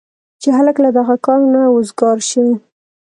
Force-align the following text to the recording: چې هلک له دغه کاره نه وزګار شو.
چې 0.41 0.49
هلک 0.57 0.75
له 0.85 0.89
دغه 0.97 1.15
کاره 1.25 1.45
نه 1.53 1.61
وزګار 1.75 2.17
شو. 2.29 2.45